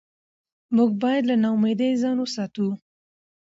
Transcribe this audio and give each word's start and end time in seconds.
موږ 0.75 0.91
باید 1.03 1.23
له 1.27 1.35
ناامیدۍ 1.43 1.91
ځان 2.01 2.17
وساتو 2.21 2.67